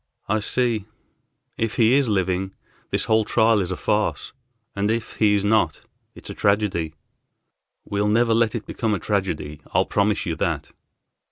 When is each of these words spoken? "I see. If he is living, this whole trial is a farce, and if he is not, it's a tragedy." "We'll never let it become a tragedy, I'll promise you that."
"I 0.27 0.39
see. 0.39 0.85
If 1.59 1.75
he 1.75 1.93
is 1.93 2.09
living, 2.09 2.55
this 2.89 3.03
whole 3.03 3.23
trial 3.23 3.59
is 3.59 3.69
a 3.71 3.77
farce, 3.77 4.33
and 4.75 4.89
if 4.89 5.17
he 5.17 5.35
is 5.35 5.43
not, 5.43 5.83
it's 6.15 6.31
a 6.31 6.33
tragedy." 6.33 6.95
"We'll 7.85 8.09
never 8.09 8.33
let 8.33 8.55
it 8.55 8.65
become 8.65 8.95
a 8.95 8.99
tragedy, 8.99 9.61
I'll 9.75 9.85
promise 9.85 10.25
you 10.25 10.35
that." 10.37 10.71